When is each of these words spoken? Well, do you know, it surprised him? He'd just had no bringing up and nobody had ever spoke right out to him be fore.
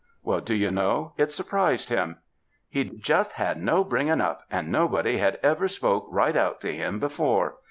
Well, 0.23 0.39
do 0.41 0.55
you 0.55 0.71
know, 0.71 1.13
it 1.15 1.31
surprised 1.31 1.89
him? 1.89 2.17
He'd 2.69 3.03
just 3.03 3.33
had 3.33 3.61
no 3.61 3.83
bringing 3.83 4.19
up 4.19 4.41
and 4.49 4.71
nobody 4.71 5.19
had 5.19 5.37
ever 5.43 5.67
spoke 5.67 6.07
right 6.09 6.35
out 6.35 6.59
to 6.61 6.73
him 6.75 6.97
be 6.99 7.07
fore. 7.09 7.57